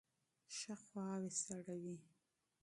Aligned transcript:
ښه 0.55 0.73
خواوې 0.85 1.31
سړوئ. 1.41 1.97